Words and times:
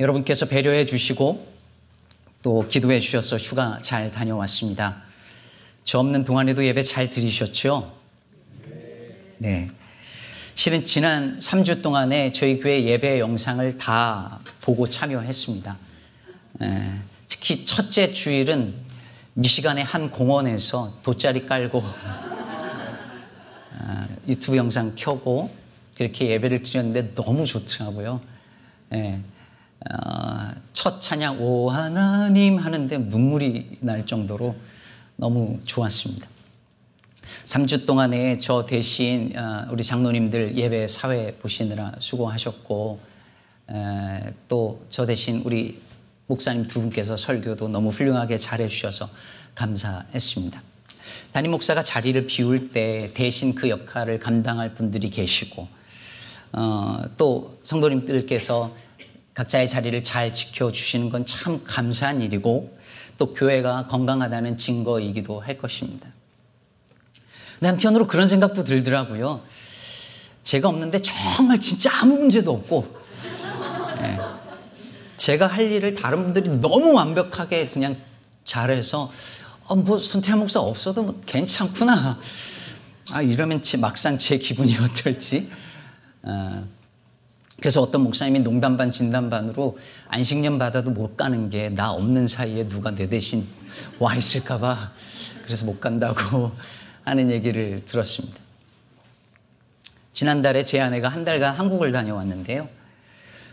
여러분께서 0.00 0.46
배려해 0.46 0.86
주시고 0.86 1.54
또 2.42 2.66
기도해 2.68 2.98
주셔서 2.98 3.36
휴가 3.36 3.78
잘 3.80 4.10
다녀왔습니다. 4.10 5.02
저 5.84 6.00
없는 6.00 6.24
동안에도 6.24 6.64
예배 6.64 6.82
잘 6.82 7.08
들으셨죠? 7.08 7.94
네. 9.38 9.68
실은 10.56 10.84
지난 10.84 11.38
3주 11.38 11.82
동안에 11.82 12.32
저희 12.32 12.58
교회 12.58 12.84
예배 12.84 13.20
영상을 13.20 13.76
다 13.76 14.40
보고 14.60 14.88
참여했습니다. 14.88 15.78
에, 16.62 16.92
특히 17.28 17.64
첫째 17.64 18.12
주일은 18.12 18.74
미시간의 19.34 19.84
한 19.84 20.10
공원에서 20.10 20.98
돗자리 21.02 21.46
깔고 21.46 21.82
아, 23.78 24.08
유튜브 24.28 24.56
영상 24.56 24.94
켜고 24.96 25.54
그렇게 25.96 26.28
예배를 26.30 26.62
드렸는데 26.62 27.14
너무 27.14 27.44
좋더라고요. 27.44 28.20
예, 28.92 28.98
어, 28.98 29.33
첫 30.72 31.00
찬양 31.00 31.40
오 31.40 31.70
하나님 31.70 32.58
하는데 32.58 32.98
눈물이 32.98 33.78
날 33.80 34.06
정도로 34.06 34.54
너무 35.16 35.60
좋았습니다. 35.64 36.26
3주 37.46 37.86
동안에 37.86 38.38
저 38.38 38.64
대신 38.64 39.32
어, 39.36 39.66
우리 39.70 39.82
장로님들 39.82 40.56
예배 40.56 40.88
사회 40.88 41.34
보시느라 41.36 41.92
수고하셨고 41.98 43.00
또 44.48 44.84
저 44.88 45.06
대신 45.06 45.42
우리 45.44 45.80
목사님 46.26 46.66
두 46.66 46.80
분께서 46.80 47.16
설교도 47.16 47.68
너무 47.68 47.90
훌륭하게 47.90 48.38
잘해 48.38 48.68
주셔서 48.68 49.08
감사했습니다. 49.54 50.62
담임 51.32 51.50
목사가 51.50 51.82
자리를 51.82 52.26
비울 52.26 52.70
때 52.70 53.10
대신 53.14 53.54
그 53.54 53.68
역할을 53.68 54.20
감당할 54.20 54.74
분들이 54.74 55.10
계시고 55.10 55.68
어, 56.52 57.02
또 57.16 57.58
성도님들께서 57.62 58.74
각자의 59.34 59.68
자리를 59.68 60.04
잘 60.04 60.32
지켜주시는 60.32 61.10
건 61.10 61.24
참 61.26 61.62
감사한 61.64 62.20
일이고 62.22 62.76
또 63.18 63.34
교회가 63.34 63.86
건강하다는 63.88 64.56
증거이기도 64.58 65.40
할 65.40 65.58
것입니다. 65.58 66.08
한편으로 67.62 68.06
그런 68.06 68.28
생각도 68.28 68.64
들더라고요. 68.64 69.42
제가 70.42 70.68
없는데 70.68 70.98
정말 71.00 71.58
진짜 71.60 71.90
아무 71.94 72.18
문제도 72.18 72.52
없고 72.52 73.00
네. 74.00 74.18
제가 75.16 75.46
할 75.46 75.72
일을 75.72 75.94
다른 75.94 76.24
분들이 76.24 76.48
너무 76.60 76.92
완벽하게 76.92 77.68
그냥 77.68 77.96
잘해서 78.44 79.10
어, 79.66 79.74
뭐 79.76 79.96
손태현 79.96 80.38
목사 80.40 80.60
없어도 80.60 81.02
뭐 81.02 81.22
괜찮구나. 81.24 82.20
아 83.10 83.22
이러면 83.22 83.62
제, 83.62 83.78
막상 83.78 84.18
제 84.18 84.36
기분이 84.36 84.76
어떨지. 84.84 85.50
어, 86.22 86.68
그래서 87.64 87.80
어떤 87.80 88.02
목사님이 88.02 88.40
농담 88.40 88.76
반 88.76 88.90
진담 88.90 89.30
반으로 89.30 89.78
안식년 90.08 90.58
받아도 90.58 90.90
못 90.90 91.16
가는 91.16 91.48
게 91.48 91.70
나 91.70 91.92
없는 91.92 92.28
사이에 92.28 92.68
누가 92.68 92.90
내 92.90 93.08
대신 93.08 93.48
와 93.98 94.14
있을까봐 94.14 94.92
그래서 95.46 95.64
못 95.64 95.80
간다고 95.80 96.52
하는 97.04 97.30
얘기를 97.30 97.82
들었습니다. 97.86 98.36
지난달에 100.12 100.62
제 100.66 100.78
아내가 100.78 101.08
한 101.08 101.24
달간 101.24 101.54
한국을 101.54 101.90
다녀왔는데요. 101.90 102.68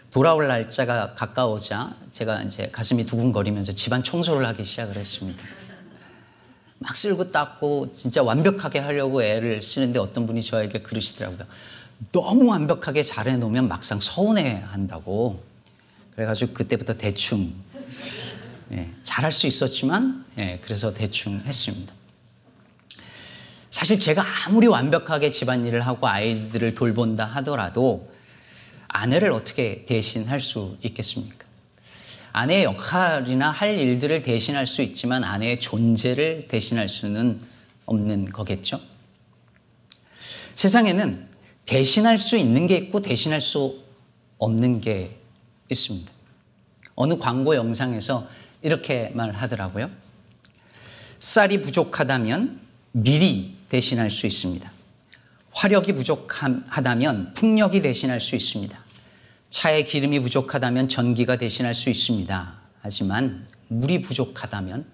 돌아올 0.10 0.46
날짜가 0.46 1.14
가까워자 1.16 1.96
제가 2.12 2.42
이제 2.42 2.68
가슴이 2.70 3.06
두근거리면서 3.06 3.72
집안 3.72 4.04
청소를 4.04 4.46
하기 4.48 4.66
시작을 4.66 4.98
했습니다. 4.98 5.42
막 6.80 6.98
쓸고 6.98 7.30
닦고 7.30 7.94
진짜 7.94 8.22
완벽하게 8.24 8.80
하려고 8.80 9.24
애를 9.24 9.62
쓰는데 9.62 10.00
어떤 10.00 10.28
분이 10.28 10.42
저에게 10.42 10.82
그러시더라고요. 10.82 11.48
너무 12.12 12.50
완벽하게 12.50 13.04
잘해 13.04 13.38
놓으면 13.38 13.68
막상 13.68 14.00
서운해 14.00 14.64
한다고. 14.66 15.44
그래가지고 16.16 16.54
그때부터 16.54 16.98
대충 16.98 17.54
예, 18.72 18.90
잘할 19.04 19.32
수 19.32 19.48
있었지만 19.48 20.26
예, 20.38 20.60
그래서 20.64 20.94
대충 20.94 21.40
했습니다. 21.42 21.94
사실 23.70 24.00
제가 24.00 24.24
아무리 24.46 24.68
완벽하게 24.68 25.32
집안일을 25.32 25.82
하고 25.82 26.08
아이들을 26.08 26.76
돌본다 26.76 27.26
하더라도 27.26 28.12
아내를 28.90 29.32
어떻게 29.32 29.86
대신할 29.86 30.42
수 30.42 30.78
있겠습니까? 30.84 31.46
아내의 32.34 32.64
역할이나 32.66 33.50
할 33.50 33.78
일들을 33.78 34.22
대신할 34.22 34.68
수 34.68 34.82
있지만 34.82 35.24
아내의 35.24 35.60
존재를 35.60 36.48
대신할 36.48 36.88
수는 36.88 37.42
없는 37.86 38.26
거겠죠? 38.26 38.80
세상에는 40.56 41.31
대신할 41.66 42.18
수 42.18 42.38
있는 42.38 42.68
게 42.68 42.78
있고 42.78 43.02
대신할 43.02 43.42
수 43.42 43.82
없는 44.38 44.82
게 44.82 45.18
있습니다. 45.70 46.12
어느 46.96 47.18
광고 47.18 47.56
영상에서 47.56 48.28
이렇게 48.62 49.12
말하더라고요. 49.14 49.90
쌀이 51.20 51.62
부족하다면 51.62 52.60
미리 52.92 53.56
대신할 53.70 54.12
수 54.12 54.26
있습니다. 54.26 54.72
화력이 55.52 55.94
부족하다면 55.94 57.34
풍력이 57.34 57.82
대신할 57.82 58.20
수 58.20 58.36
있습니다. 58.36 58.78
차에 59.50 59.84
기름이 59.84 60.20
부족하다면 60.22 60.90
전기가 60.90 61.38
대신할 61.38 61.76
수 61.76 61.90
있습니다. 61.90 62.54
하지만 62.82 63.46
물이 63.68 64.02
부족하다면 64.02 64.86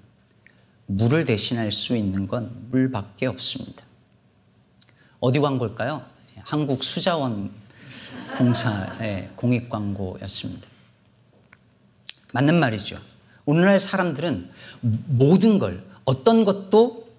물을 0.88 1.26
대신할 1.26 1.72
수 1.72 1.96
있는 1.96 2.28
건 2.28 2.68
물밖에 2.72 3.28
없습니다. 3.28 3.84
어디 5.20 5.40
광고일까요? 5.40 6.17
한국 6.48 6.82
수자원 6.82 7.52
공사의 8.38 9.32
공익 9.36 9.70
광고였습니다. 9.70 10.70
맞는 12.32 12.58
말이죠. 12.58 12.98
오늘날 13.44 13.80
사람들은 13.80 14.50
모든 14.80 15.60
걸 15.60 15.84
어떤 16.06 16.46
것도 16.46 17.10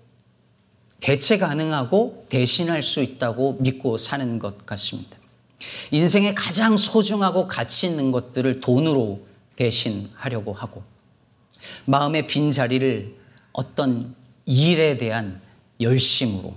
대체 1.01 1.37
가능하고 1.37 2.25
대신할 2.31 2.83
수 2.83 3.03
있다고 3.03 3.59
믿고 3.61 3.99
사는 3.99 4.39
것 4.39 4.65
같습니다. 4.65 5.19
인생에 5.91 6.33
가장 6.33 6.79
소중하고 6.79 7.49
가치 7.49 7.87
있는 7.87 8.11
것들을 8.11 8.63
돈으로 8.63 9.27
대신하려고 9.57 10.55
하고 10.55 10.83
마음의 11.85 12.29
빈 12.29 12.51
자리를 12.51 13.15
어떤 13.53 14.15
일에 14.47 14.97
대한 14.97 15.43
열심으로 15.83 16.55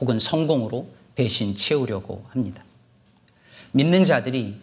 혹은 0.00 0.18
성공으로 0.18 0.97
대신 1.18 1.52
채우려고 1.56 2.24
합니다. 2.30 2.62
믿는 3.72 4.04
자들이 4.04 4.54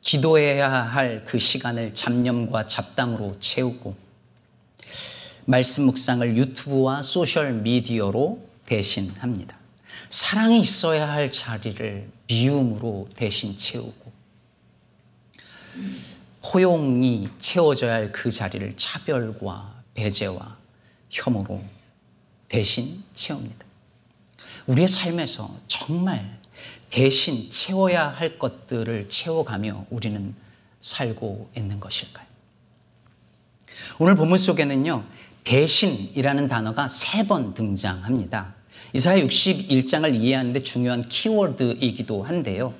기도해야 0.00 0.72
할 0.72 1.26
그 1.26 1.38
시간을 1.38 1.92
잡념과 1.92 2.66
잡담으로 2.66 3.38
채우고 3.38 3.94
말씀 5.44 5.84
묵상을 5.84 6.34
유튜브와 6.34 7.02
소셜 7.02 7.52
미디어로 7.52 8.42
대신합니다. 8.64 9.58
사랑이 10.08 10.60
있어야 10.60 11.10
할 11.10 11.30
자리를 11.30 12.08
미움으로 12.26 13.06
대신 13.14 13.54
채우고 13.54 14.12
포용이 16.40 17.28
채워져야 17.38 17.92
할 17.92 18.12
그 18.12 18.30
자리를 18.30 18.78
차별과 18.78 19.82
배제와 19.92 20.56
혐오로 21.10 21.62
대신 22.48 23.04
채웁니다. 23.12 23.71
우리의 24.66 24.88
삶에서 24.88 25.54
정말 25.68 26.38
대신 26.90 27.50
채워야 27.50 28.08
할 28.08 28.38
것들을 28.38 29.08
채워가며 29.08 29.86
우리는 29.90 30.34
살고 30.80 31.50
있는 31.56 31.80
것일까요? 31.80 32.26
오늘 33.98 34.14
본문 34.14 34.38
속에는요, 34.38 35.04
대신이라는 35.44 36.48
단어가 36.48 36.88
세 36.88 37.24
번 37.24 37.54
등장합니다. 37.54 38.54
이사야 38.94 39.24
61장을 39.24 40.14
이해하는데 40.14 40.62
중요한 40.62 41.00
키워드이기도 41.02 42.22
한데요. 42.24 42.74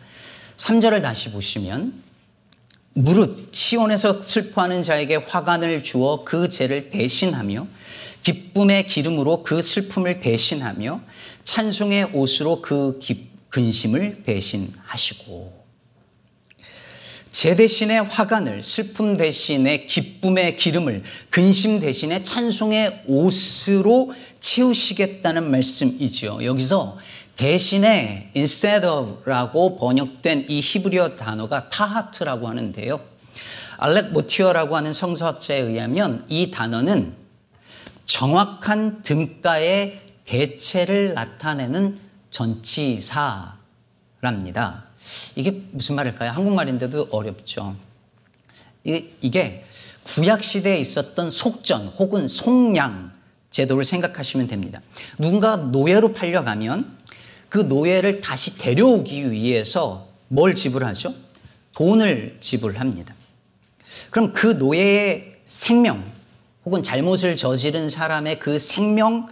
3절을 0.57 1.01
다시 1.03 1.31
보시면 1.33 1.95
무릇 2.95 3.49
시온에서 3.53 4.21
슬퍼하는 4.21 4.83
자에게 4.83 5.17
화관을 5.17 5.83
주어 5.83 6.25
그 6.25 6.49
죄를 6.49 6.91
대신하며 6.91 7.67
기쁨의 8.23 8.87
기름으로 8.87 9.43
그 9.43 9.63
슬픔을 9.63 10.21
대신하며 10.21 11.01
찬송의 11.45 12.11
옷으로 12.13 12.63
그 12.63 12.99
근심을 13.49 14.23
대신하시고 14.25 15.63
재 17.31 17.55
대신에 17.55 18.05
화관을 18.05 18.63
슬픔 18.63 19.17
대신에 19.17 19.87
기쁨의 19.87 20.57
기름을 20.59 21.03
근심 21.31 21.81
대신에 21.81 22.23
찬송의 22.23 23.05
옷으로 23.07 24.13
채우시겠다는 24.39 25.51
말씀이죠. 25.51 26.45
여기서 26.45 26.99
대신에 27.37 28.31
instead 28.37 28.87
of라고 28.87 29.77
번역된 29.77 30.47
이 30.49 30.61
히브리어 30.61 31.17
단어가 31.17 31.71
תחת라고 31.71 32.49
하는데요. 32.49 33.01
알렉 33.79 34.13
모티어라고 34.13 34.77
하는 34.77 34.93
성서학자에 34.93 35.59
의하면 35.59 36.27
이 36.29 36.51
단어는 36.51 37.15
정확한 38.05 39.03
등가의 39.03 40.02
대체를 40.25 41.15
나타내는 41.15 41.99
전치사랍니다. 42.31 43.57
이게 45.35 45.63
무슨 45.73 45.97
말일까요? 45.97 46.31
한국말인데도 46.31 47.09
어렵죠. 47.11 47.77
이게, 48.85 49.65
구약시대에 50.05 50.79
있었던 50.81 51.31
속전 51.31 51.89
혹은 51.99 52.27
속량 52.27 53.13
제도를 53.51 53.85
생각하시면 53.85 54.49
됩니다. 54.49 54.81
누군가 55.19 55.57
노예로 55.57 56.13
팔려가면 56.13 56.99
그 57.49 57.59
노예를 57.59 58.21
다시 58.21 58.57
데려오기 58.59 59.31
위해서 59.31 60.09
뭘 60.29 60.55
지불하죠? 60.55 61.15
돈을 61.75 62.39
지불합니다. 62.41 63.15
그럼 64.11 64.33
그 64.33 64.47
노예의 64.47 65.37
생명 65.45 66.11
혹은 66.65 66.83
잘못을 66.83 67.37
저지른 67.37 67.89
사람의 67.89 68.39
그 68.39 68.59
생명 68.59 69.29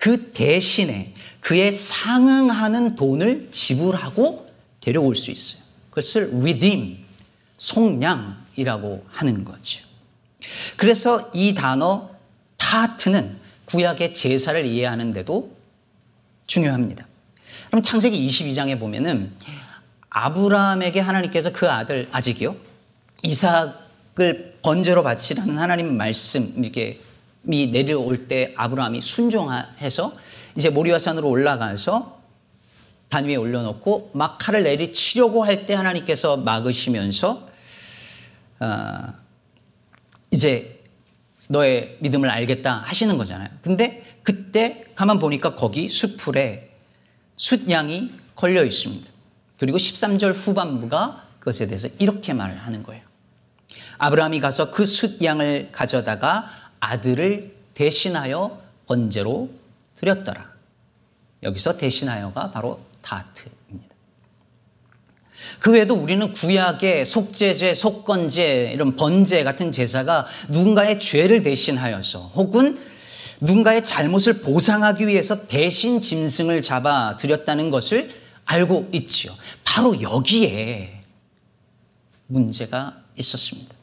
그 0.00 0.32
대신에 0.32 1.14
그에 1.40 1.70
상응하는 1.70 2.96
돈을 2.96 3.50
지불하고 3.50 4.50
데려올 4.80 5.14
수 5.14 5.30
있어요. 5.30 5.62
그것을 5.90 6.34
redeem, 6.34 7.04
속량이라고 7.58 9.04
하는 9.08 9.44
거죠. 9.44 9.80
그래서 10.78 11.30
이 11.34 11.54
단어 11.54 12.08
타트는 12.56 13.38
구약의 13.66 14.14
제사를 14.14 14.64
이해하는데도 14.64 15.54
중요합니다. 16.46 17.06
그럼 17.68 17.82
창세기 17.82 18.26
22장에 18.26 18.80
보면은 18.80 19.32
아브라함에게 20.08 21.00
하나님께서 21.00 21.52
그 21.52 21.68
아들 21.68 22.08
아직이요 22.10 22.56
이삭을 23.22 24.60
번제로 24.62 25.02
바치라는 25.02 25.58
하나님 25.58 25.94
말씀 25.94 26.54
이렇게 26.56 27.00
이 27.48 27.68
내려올 27.68 28.26
때 28.26 28.52
아브라함이 28.56 29.00
순종해서 29.00 30.12
이제 30.56 30.68
모리아산으로 30.70 31.28
올라가서 31.28 32.20
단 33.08 33.24
위에 33.24 33.36
올려놓고 33.36 34.10
막 34.14 34.38
칼을 34.38 34.62
내리치려고 34.62 35.44
할 35.44 35.66
때 35.66 35.74
하나님께서 35.74 36.36
막으시면서 36.36 37.48
어, 38.60 39.14
이제 40.30 40.82
너의 41.48 41.96
믿음을 42.00 42.30
알겠다 42.30 42.82
하시는 42.84 43.16
거잖아요. 43.18 43.48
근데 43.62 44.04
그때 44.22 44.84
가만 44.94 45.18
보니까 45.18 45.56
거기 45.56 45.88
수풀에 45.88 46.70
숫양이 47.36 48.12
걸려 48.36 48.64
있습니다. 48.64 49.10
그리고 49.58 49.78
13절 49.78 50.32
후반부가 50.34 51.26
그것에 51.40 51.66
대해서 51.66 51.88
이렇게 51.98 52.32
말을 52.32 52.58
하는 52.58 52.82
거예요. 52.82 53.02
아브라함이 53.98 54.40
가서 54.40 54.70
그 54.70 54.86
숫양을 54.86 55.70
가져다가 55.72 56.50
아들을 56.80 57.54
대신하여 57.74 58.60
번제로 58.86 59.50
드렸더라. 59.94 60.50
여기서 61.42 61.76
대신하여가 61.76 62.50
바로 62.50 62.80
다트입니다. 63.02 63.94
그 65.58 65.72
외에도 65.72 65.94
우리는 65.94 66.32
구약의 66.32 67.06
속죄제, 67.06 67.74
속건제, 67.74 68.72
이런 68.74 68.96
번제 68.96 69.42
같은 69.44 69.72
제사가 69.72 70.26
누군가의 70.48 71.00
죄를 71.00 71.42
대신하여서 71.42 72.32
혹은 72.34 72.78
누군가의 73.40 73.84
잘못을 73.84 74.40
보상하기 74.42 75.06
위해서 75.06 75.46
대신 75.46 76.00
짐승을 76.00 76.60
잡아 76.60 77.16
드렸다는 77.16 77.70
것을 77.70 78.10
알고 78.44 78.90
있지요. 78.92 79.34
바로 79.64 80.00
여기에 80.02 81.00
문제가 82.26 83.02
있었습니다. 83.16 83.79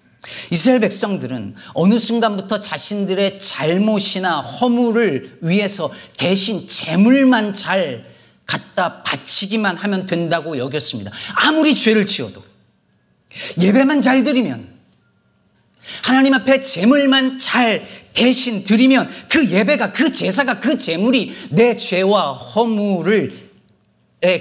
이스라엘 0.52 0.80
백성들은 0.82 1.56
어느 1.74 2.00
순간부터 2.00 2.60
자신들의 2.60 3.40
잘못이나 3.40 4.42
허물을 4.42 5.40
위해서 5.42 5.92
대신 6.18 6.68
재물만 6.68 7.54
잘 7.54 8.06
갖다 8.46 9.04
바치기만 9.04 9.78
하면 9.78 10.08
된다고 10.08 10.58
여겼습니다. 10.58 11.12
아무리 11.36 11.76
죄를 11.76 12.06
지어도 12.06 12.44
예배만 13.60 14.02
잘 14.02 14.24
드리면 14.24 14.78
하나님 16.04 16.34
앞에 16.34 16.62
재물만 16.62 17.38
잘 17.38 17.86
대신 18.14 18.64
드리면 18.64 19.10
그 19.30 19.50
예배가 19.50 19.94
그 19.94 20.12
제사가 20.12 20.60
그 20.60 20.78
재물이 20.78 21.34
내 21.52 21.76
죄와 21.76 22.34
허물을 22.34 23.48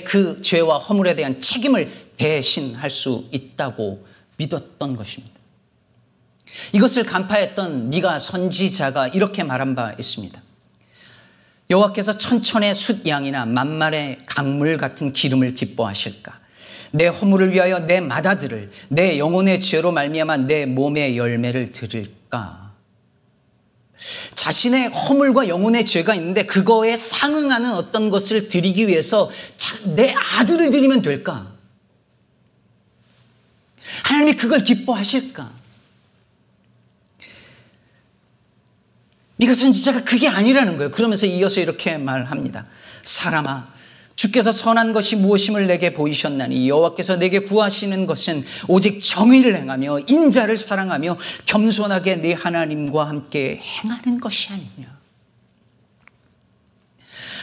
그 0.07 0.41
죄와 0.41 0.79
허물에 0.79 1.15
대한 1.15 1.41
책임을 1.41 1.91
대신할 2.17 2.89
수 2.89 3.27
있다고 3.31 4.07
믿었던 4.39 4.97
것입니다. 4.97 5.36
이것을 6.73 7.05
간파했던 7.05 7.91
네가 7.91 8.19
선지자가 8.19 9.09
이렇게 9.09 9.43
말한 9.43 9.75
바 9.75 9.95
있습니다. 9.99 10.41
여호와께서 11.69 12.13
천천의 12.13 12.75
숫양이나 12.75 13.45
만만의 13.47 14.21
강물 14.27 14.77
같은 14.77 15.13
기름을 15.13 15.55
기뻐하실까? 15.55 16.41
내 16.93 17.09
허물을 17.09 17.53
위하여 17.53 17.81
내 17.81 18.01
마다들을 18.01 18.71
내 18.89 19.19
영혼의 19.19 19.61
죄로 19.61 19.93
말미암아 19.93 20.37
내 20.39 20.67
몸의 20.67 21.17
열매를 21.17 21.73
들을까? 21.73 22.73
자신의 24.35 24.89
허물과 24.89 25.49
영혼의 25.49 25.87
죄가 25.87 26.15
있는데 26.15 26.45
그거에 26.45 26.97
상응하는 26.97 27.73
어떤 27.73 28.11
것을 28.11 28.49
드리기 28.49 28.87
위해서 28.87 29.31
내 29.97 30.15
아들을 30.15 30.71
드리면 30.71 31.03
될까? 31.03 31.53
하나님이 34.05 34.37
그걸 34.37 34.63
기뻐하실까? 34.65 35.56
네가 39.37 39.55
선지자가 39.55 40.05
그게 40.05 40.29
아니라는 40.29 40.77
거예요. 40.77 40.91
그러면서 40.91 41.27
이어서 41.27 41.61
이렇게 41.61 41.99
말합니다. 41.99 42.67
사람아 43.03 43.77
주께서 44.17 44.51
선한 44.51 44.95
것이 44.95 45.15
무엇임을 45.15 45.67
내게 45.67 45.93
보이셨나니 45.93 46.69
여호와께서 46.69 47.17
내게 47.17 47.41
구하시는 47.41 48.07
것은 48.07 48.45
오직 48.67 48.99
정의를 48.99 49.57
행하며 49.57 50.01
인자를 50.09 50.57
사랑하며 50.57 51.19
겸손하게 51.45 52.17
내 52.17 52.33
하나님과 52.33 53.07
함께 53.07 53.61
행하는 53.63 54.19
것이 54.19 54.55
아니냐. 54.55 54.96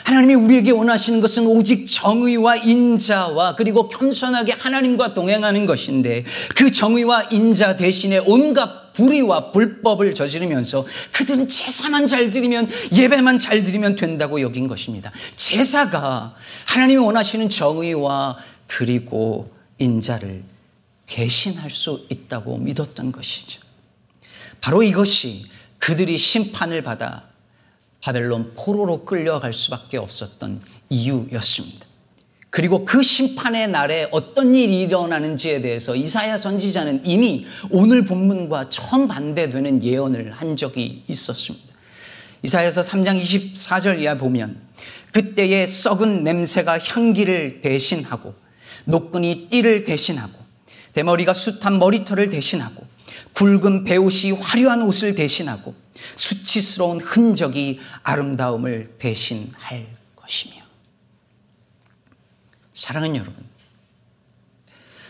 하나님이 0.04 0.36
우리에게 0.36 0.72
원하시는 0.72 1.22
것은 1.22 1.48
오직 1.48 1.86
정의와 1.86 2.58
인자와 2.58 3.56
그리고 3.56 3.88
겸손하게 3.88 4.54
하나님과 4.54 5.14
동행하는 5.14 5.66
것인데 5.66 6.24
그 6.56 6.72
정의와 6.72 7.24
인자 7.32 7.78
대신에 7.78 8.20
온갖 8.26 8.94
불의와 8.94 9.52
불법을 9.52 10.14
저지르면서 10.14 10.86
그들은 11.12 11.48
제사만 11.48 12.06
잘 12.06 12.30
드리면 12.30 12.70
예배만 12.92 13.40
잘 13.40 13.64
드리면 13.64 13.96
된다고 13.96 14.40
여긴 14.42 14.68
것입니다. 14.68 15.12
제사가 15.36 16.36
하나님이 16.68 17.00
원하시는 17.00 17.50
정의와 17.50 18.38
그리고 18.68 19.52
인자를 19.80 20.44
대신할 21.06 21.72
수 21.72 22.06
있다고 22.10 22.58
믿었던 22.58 23.12
것이죠. 23.12 23.62
바로 24.62 24.84
이것이 24.84 25.46
그들이 25.80 26.18
심판을 26.18 26.84
받아 26.84 27.33
바벨론 28.04 28.52
포로로 28.58 29.06
끌려갈 29.06 29.54
수밖에 29.54 29.98
없었던 29.98 30.60
이유였습니다. 30.90 31.86
그리고 32.50 32.84
그 32.84 33.02
심판의 33.02 33.70
날에 33.70 34.10
어떤 34.12 34.54
일이 34.54 34.82
일어나는지에 34.82 35.62
대해서 35.62 35.96
이사야 35.96 36.36
선지자는 36.36 37.06
이미 37.06 37.48
오늘 37.72 38.04
본문과 38.04 38.68
정반대되는 38.68 39.82
예언을 39.82 40.34
한 40.34 40.58
적이 40.58 41.04
있었습니다. 41.08 41.66
이사야서 42.44 42.82
3장 42.82 43.24
24절 43.24 44.02
이하 44.02 44.18
보면 44.18 44.62
그때의 45.14 45.66
썩은 45.66 46.26
냄새가 46.26 46.80
향기를 46.80 47.62
대신하고 47.62 48.34
노끈이 48.84 49.48
띠를 49.50 49.86
대신하고 49.86 50.34
대머리가 50.92 51.34
숱한 51.34 51.80
머리털을 51.80 52.30
대신하고 52.30 52.86
굵은 53.34 53.86
배옷이 53.86 54.34
화려한 54.34 54.82
옷을 54.84 55.16
대신하고 55.16 55.83
수치스러운 56.16 57.02
흔적이 57.02 57.80
아름다움을 58.04 58.96
대신할 58.98 59.88
것이며. 60.16 60.56
사랑은 62.74 63.16
여러분, 63.16 63.36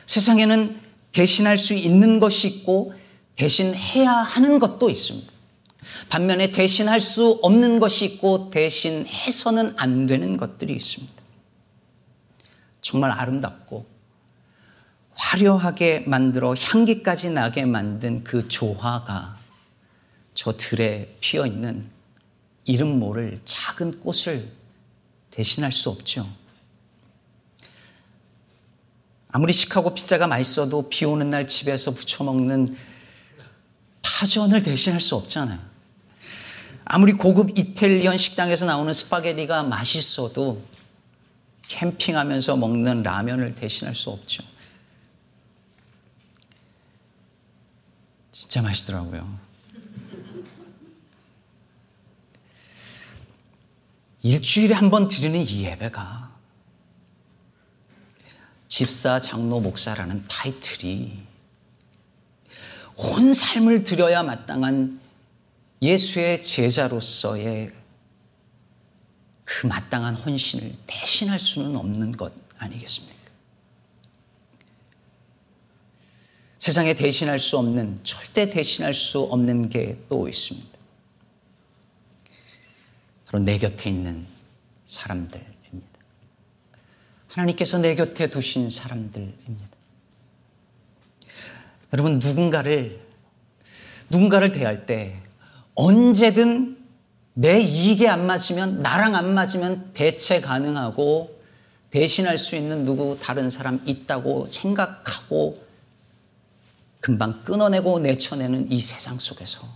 세상에는 0.05 0.79
대신할 1.11 1.57
수 1.57 1.73
있는 1.73 2.19
것이 2.19 2.47
있고 2.47 2.93
대신해야 3.35 4.11
하는 4.11 4.59
것도 4.59 4.89
있습니다. 4.89 5.31
반면에 6.09 6.51
대신할 6.51 6.99
수 6.99 7.39
없는 7.41 7.79
것이 7.79 8.05
있고 8.05 8.49
대신해서는 8.49 9.73
안 9.77 10.07
되는 10.07 10.37
것들이 10.37 10.73
있습니다. 10.73 11.13
정말 12.81 13.11
아름답고 13.11 13.85
화려하게 15.15 16.03
만들어 16.05 16.53
향기까지 16.53 17.29
나게 17.29 17.65
만든 17.65 18.23
그 18.23 18.47
조화가 18.47 19.37
저 20.33 20.53
들에 20.53 21.15
피어 21.19 21.45
있는 21.45 21.89
이름 22.65 22.99
모를 22.99 23.39
작은 23.45 23.99
꽃을 23.99 24.49
대신할 25.31 25.71
수 25.71 25.89
없죠. 25.89 26.29
아무리 29.29 29.51
시카고 29.51 29.95
피자가 29.95 30.27
맛있어도 30.27 30.89
비 30.89 31.05
오는 31.05 31.29
날 31.29 31.47
집에서 31.47 31.91
부쳐 31.91 32.23
먹는 32.23 32.77
파전을 34.03 34.61
대신할 34.61 35.01
수 35.01 35.15
없잖아요. 35.15 35.59
아무리 36.85 37.13
고급 37.13 37.57
이탈리안 37.57 38.17
식당에서 38.17 38.65
나오는 38.65 38.93
스파게티가 38.93 39.63
맛있어도 39.63 40.61
캠핑하면서 41.67 42.57
먹는 42.57 43.03
라면을 43.03 43.55
대신할 43.55 43.95
수 43.95 44.11
없죠. 44.11 44.43
진짜 48.31 48.61
맛있더라고요. 48.61 49.52
일주일에 54.23 54.73
한 54.73 54.89
번 54.89 55.07
드리는 55.09 55.39
이 55.41 55.65
예배가 55.65 56.31
집사, 58.69 59.19
장로, 59.19 59.59
목사라는 59.59 60.25
타이틀이 60.27 61.21
온 62.95 63.33
삶을 63.33 63.83
들여야 63.83 64.23
마땅한 64.23 64.99
예수의 65.81 66.41
제자로서의 66.41 67.73
그 69.43 69.67
마땅한 69.67 70.15
헌신을 70.15 70.73
대신할 70.87 71.37
수는 71.39 71.75
없는 71.75 72.11
것 72.11 72.33
아니겠습니까? 72.57 73.13
세상에 76.59 76.93
대신할 76.93 77.39
수 77.39 77.57
없는, 77.57 77.99
절대 78.05 78.49
대신할 78.49 78.93
수 78.93 79.19
없는 79.19 79.67
게 79.67 79.97
또 80.07 80.29
있습니다. 80.29 80.72
바로 83.33 83.43
내 83.43 83.57
곁에 83.57 83.89
있는 83.89 84.27
사람들입니다. 84.85 85.87
하나님께서 87.29 87.79
내 87.79 87.95
곁에 87.95 88.27
두신 88.27 88.69
사람들입니다. 88.69 89.69
여러분, 91.93 92.19
누군가를, 92.19 93.01
누군가를 94.11 94.51
대할 94.51 94.85
때 94.85 95.19
언제든 95.73 96.77
내 97.33 97.59
이익에 97.59 98.07
안 98.07 98.27
맞으면, 98.27 98.83
나랑 98.83 99.15
안 99.15 99.33
맞으면 99.33 99.93
대체 99.93 100.39
가능하고 100.39 101.41
대신할 101.89 102.37
수 102.37 102.55
있는 102.55 102.85
누구 102.85 103.17
다른 103.19 103.49
사람 103.49 103.81
있다고 103.83 104.45
생각하고 104.45 105.65
금방 106.99 107.43
끊어내고 107.43 107.97
내쳐내는 107.97 108.71
이 108.71 108.79
세상 108.79 109.17
속에서 109.17 109.67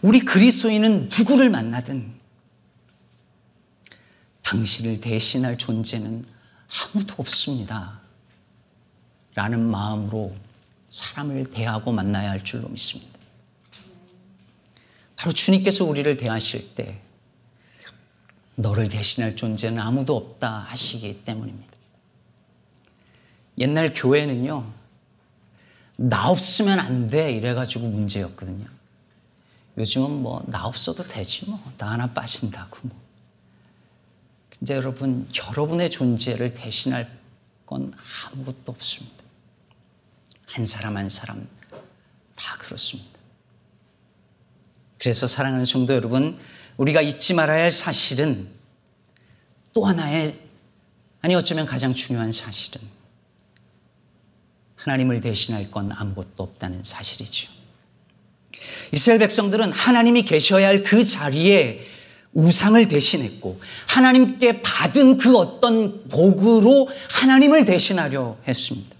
우리 0.00 0.20
그리스도인은 0.20 1.10
누구를 1.16 1.50
만나든 1.50 2.21
당신을 4.56 5.00
대신할 5.00 5.56
존재는 5.56 6.24
아무도 6.94 7.14
없습니다. 7.18 8.00
라는 9.34 9.60
마음으로 9.60 10.34
사람을 10.90 11.46
대하고 11.46 11.90
만나야 11.90 12.30
할 12.30 12.44
줄로 12.44 12.68
믿습니다. 12.68 13.18
바로 15.16 15.32
주님께서 15.32 15.86
우리를 15.86 16.16
대하실 16.18 16.74
때 16.74 17.00
너를 18.56 18.90
대신할 18.90 19.36
존재는 19.36 19.78
아무도 19.80 20.16
없다 20.16 20.66
하시기 20.68 21.24
때문입니다. 21.24 21.72
옛날 23.58 23.94
교회는요, 23.94 24.70
나 25.96 26.28
없으면 26.28 26.78
안 26.78 27.08
돼 27.08 27.32
이래가지고 27.32 27.88
문제였거든요. 27.88 28.66
요즘은 29.78 30.22
뭐 30.22 30.42
나 30.46 30.66
없어도 30.66 31.06
되지 31.06 31.46
뭐 31.46 31.58
나 31.78 31.92
하나 31.92 32.12
빠진다고 32.12 32.76
뭐. 32.82 33.01
이제 34.62 34.74
여러분, 34.74 35.28
여러분의 35.50 35.90
존재를 35.90 36.54
대신할 36.54 37.10
건 37.66 37.92
아무것도 38.30 38.70
없습니다. 38.70 39.16
한 40.46 40.64
사람 40.64 40.96
한 40.96 41.08
사람 41.08 41.48
다 42.36 42.56
그렇습니다. 42.58 43.10
그래서 44.98 45.26
사랑하는 45.26 45.64
성도 45.64 45.94
여러분, 45.94 46.38
우리가 46.76 47.02
잊지 47.02 47.34
말아야 47.34 47.64
할 47.64 47.70
사실은 47.72 48.48
또 49.72 49.84
하나의, 49.84 50.38
아니 51.22 51.34
어쩌면 51.34 51.66
가장 51.66 51.92
중요한 51.92 52.30
사실은 52.30 52.80
하나님을 54.76 55.20
대신할 55.20 55.72
건 55.72 55.90
아무것도 55.90 56.40
없다는 56.40 56.84
사실이죠. 56.84 57.50
이스라엘 58.92 59.18
백성들은 59.18 59.72
하나님이 59.72 60.22
계셔야 60.22 60.68
할 60.68 60.84
그 60.84 61.04
자리에 61.04 61.91
우상을 62.34 62.88
대신했고 62.88 63.60
하나님께 63.88 64.62
받은 64.62 65.18
그 65.18 65.36
어떤 65.36 66.08
복으로 66.08 66.88
하나님을 67.10 67.64
대신하려 67.64 68.38
했습니다. 68.48 68.96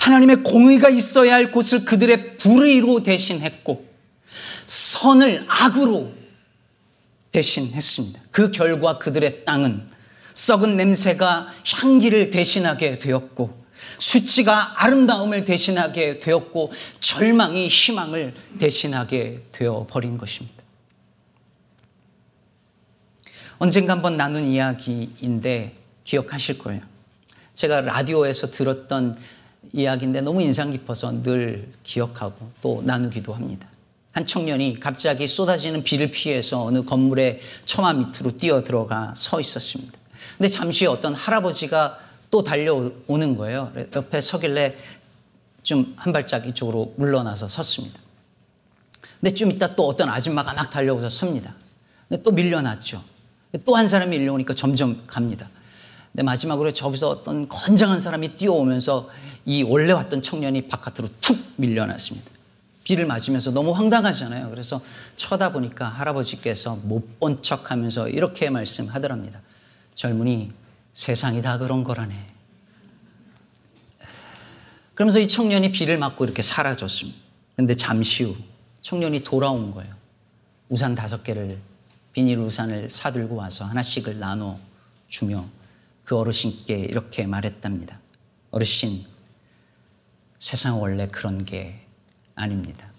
하나님의 0.00 0.42
공의가 0.42 0.88
있어야 0.88 1.34
할 1.34 1.50
곳을 1.50 1.84
그들의 1.84 2.38
불의로 2.38 3.02
대신했고 3.02 3.86
선을 4.66 5.44
악으로 5.48 6.12
대신했습니다. 7.32 8.20
그 8.30 8.50
결과 8.50 8.98
그들의 8.98 9.44
땅은 9.44 9.88
썩은 10.34 10.76
냄새가 10.76 11.52
향기를 11.66 12.30
대신하게 12.30 12.98
되었고 12.98 13.66
수치가 13.98 14.82
아름다움을 14.82 15.44
대신하게 15.44 16.20
되었고 16.20 16.72
절망이 17.00 17.68
희망을 17.68 18.34
대신하게 18.58 19.42
되어 19.52 19.86
버린 19.88 20.18
것입니다. 20.18 20.65
언젠가 23.58 23.92
한번 23.94 24.16
나눈 24.16 24.44
이야기인데 24.44 25.74
기억하실 26.04 26.58
거예요. 26.58 26.82
제가 27.54 27.80
라디오에서 27.80 28.50
들었던 28.50 29.18
이야기인데 29.72 30.20
너무 30.20 30.42
인상 30.42 30.70
깊어서 30.70 31.22
늘 31.22 31.68
기억하고 31.82 32.50
또 32.60 32.82
나누기도 32.84 33.32
합니다. 33.32 33.68
한 34.12 34.24
청년이 34.26 34.80
갑자기 34.80 35.26
쏟아지는 35.26 35.82
비를 35.82 36.10
피해서 36.10 36.62
어느 36.62 36.84
건물의 36.84 37.40
처마 37.64 37.92
밑으로 37.94 38.38
뛰어 38.38 38.62
들어가 38.64 39.12
서 39.16 39.40
있었습니다. 39.40 39.92
근데 40.36 40.48
잠시 40.48 40.86
어떤 40.86 41.14
할아버지가 41.14 41.98
또 42.30 42.42
달려오는 42.42 43.36
거예요. 43.36 43.72
옆에 43.94 44.20
서길래 44.20 44.76
좀 45.66 45.94
한 45.96 46.12
발짝 46.12 46.46
이쪽으로 46.46 46.94
물러나서 46.96 47.48
섰습니다. 47.48 47.98
근데 49.20 49.34
좀 49.34 49.50
이따 49.50 49.74
또 49.74 49.88
어떤 49.88 50.08
아줌마가 50.08 50.54
막 50.54 50.70
달려오서 50.70 51.08
섭니다. 51.08 51.54
근데 52.08 52.22
또 52.22 52.30
밀려났죠. 52.30 53.02
또 53.64 53.76
한 53.76 53.88
사람이 53.88 54.18
밀려오니까 54.18 54.54
점점 54.54 55.02
갑니다. 55.06 55.48
근데 56.12 56.22
마지막으로 56.22 56.72
저기서 56.72 57.08
어떤 57.08 57.48
건장한 57.48 58.00
사람이 58.00 58.36
뛰어오면서 58.36 59.08
이 59.44 59.62
원래 59.62 59.92
왔던 59.92 60.22
청년이 60.22 60.68
바깥으로 60.68 61.08
툭 61.20 61.38
밀려났습니다. 61.56 62.30
비를 62.84 63.06
맞으면서 63.06 63.50
너무 63.50 63.72
황당하잖아요. 63.72 64.48
그래서 64.50 64.80
쳐다보니까 65.16 65.86
할아버지께서 65.88 66.76
못 66.76 67.18
본 67.18 67.42
척 67.42 67.70
하면서 67.70 68.08
이렇게 68.08 68.48
말씀하더랍니다. 68.48 69.40
젊은이, 69.94 70.52
세상이 70.92 71.42
다 71.42 71.58
그런 71.58 71.82
거라네. 71.84 72.26
그러면서 74.94 75.18
이 75.20 75.28
청년이 75.28 75.72
비를 75.72 75.98
맞고 75.98 76.24
이렇게 76.24 76.42
사라졌습니다. 76.42 77.18
근데 77.56 77.74
잠시 77.74 78.22
후 78.24 78.36
청년이 78.82 79.24
돌아온 79.24 79.72
거예요. 79.72 79.92
우산 80.68 80.94
다섯 80.94 81.22
개를 81.22 81.58
비닐 82.16 82.38
우산을 82.38 82.88
사들고 82.88 83.34
와서 83.34 83.66
하나씩을 83.66 84.18
나눠 84.18 84.58
주며 85.06 85.46
그 86.02 86.16
어르신께 86.16 86.74
이렇게 86.74 87.26
말했답니다. 87.26 88.00
어르신, 88.52 89.04
세상 90.38 90.80
원래 90.80 91.08
그런 91.08 91.44
게 91.44 91.86
아닙니다. 92.34 92.90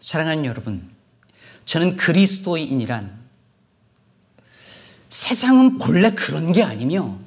사랑하는 0.00 0.44
여러분, 0.44 0.90
저는 1.64 1.96
그리스도인이란 1.96 3.24
세상은 5.08 5.78
본래 5.78 6.10
그런 6.10 6.52
게 6.52 6.62
아니며 6.62 7.18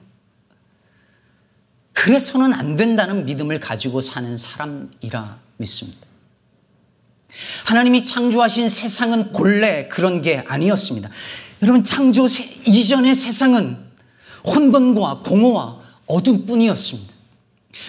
그래서는 1.93 2.53
안 2.53 2.75
된다는 2.75 3.25
믿음을 3.25 3.59
가지고 3.59 3.99
사는 4.01 4.37
사람이라 4.37 5.39
믿습니다. 5.57 6.08
하나님이 7.65 8.03
창조하신 8.03 8.69
세상은 8.69 9.31
본래 9.31 9.87
그런 9.87 10.21
게 10.21 10.43
아니었습니다. 10.47 11.09
여러분, 11.61 11.83
창조 11.83 12.25
이전의 12.65 13.13
세상은 13.13 13.77
혼돈과 14.45 15.19
공허와 15.25 15.79
어둠뿐이었습니다. 16.07 17.13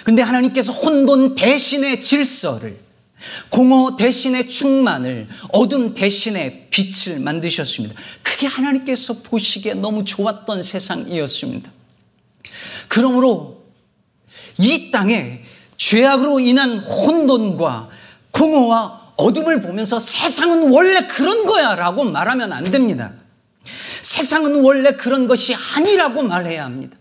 그런데 0.02 0.23
하나님께서 0.23 0.73
혼돈 0.73 1.35
대신의 1.35 2.00
질서를, 2.00 2.80
공허 3.49 3.97
대신의 3.97 4.49
충만을, 4.49 5.28
어둠 5.52 5.94
대신의 5.94 6.68
빛을 6.70 7.20
만드셨습니다. 7.20 7.94
그게 8.23 8.47
하나님께서 8.47 9.23
보시기에 9.23 9.75
너무 9.75 10.04
좋았던 10.04 10.62
세상이었습니다. 10.62 11.70
그러므로 12.88 13.62
이 14.59 14.90
땅에 14.90 15.42
죄악으로 15.76 16.40
인한 16.40 16.78
혼돈과 16.78 17.88
공허와 18.32 19.00
어둠을 19.20 19.60
보면서 19.60 20.00
세상은 20.00 20.70
원래 20.70 21.06
그런 21.06 21.46
거야 21.46 21.74
라고 21.74 22.04
말하면 22.04 22.52
안 22.52 22.64
됩니다. 22.64 23.12
세상은 24.02 24.62
원래 24.62 24.92
그런 24.92 25.28
것이 25.28 25.54
아니라고 25.54 26.22
말해야 26.22 26.64
합니다. 26.64 26.96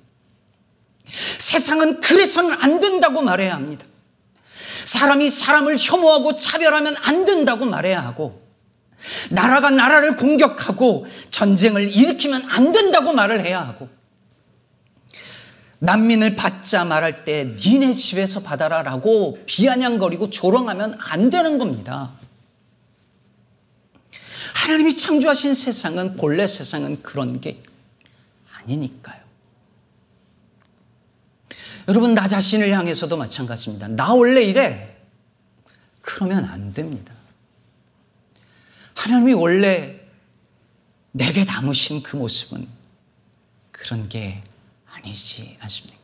세상은 1.38 2.01
그래서는 2.01 2.57
안 2.61 2.79
된다고 2.79 3.21
말해야 3.21 3.53
합니다. 3.53 3.85
사람이 4.85 5.29
사람을 5.29 5.77
혐오하고 5.79 6.35
차별하면 6.35 6.95
안 7.01 7.25
된다고 7.25 7.65
말해야 7.65 8.03
하고, 8.03 8.41
나라가 9.29 9.69
나라를 9.69 10.15
공격하고 10.15 11.07
전쟁을 11.29 11.89
일으키면 11.89 12.45
안 12.49 12.71
된다고 12.71 13.13
말을 13.13 13.41
해야 13.41 13.61
하고, 13.61 13.89
난민을 15.79 16.36
받자 16.36 16.83
말할 16.86 17.24
때 17.24 17.55
니네 17.57 17.93
집에서 17.93 18.41
받아라라고 18.41 19.39
비아냥거리고 19.45 20.29
조롱하면 20.29 20.95
안 21.00 21.29
되는 21.29 21.57
겁니다. 21.57 22.12
하나님이 24.55 24.95
창조하신 24.95 25.53
세상은 25.53 26.17
본래 26.17 26.45
세상은 26.48 27.01
그런 27.01 27.39
게 27.39 27.63
아니니까요. 28.57 29.19
여러분 31.88 32.13
나 32.13 32.27
자신을 32.27 32.71
향해서도 32.71 33.17
마찬가지입니다. 33.17 33.88
나 33.89 34.13
원래 34.13 34.43
이래. 34.43 34.98
그러면 36.01 36.45
안 36.45 36.74
됩니다. 36.74 37.13
하나님이 38.95 39.33
원래 39.33 40.00
내게 41.12 41.45
담으신 41.45 42.03
그 42.03 42.17
모습은 42.17 42.67
그런 43.71 44.09
게 44.09 44.43
아니지 45.03 45.58
않습니까? 45.60 46.00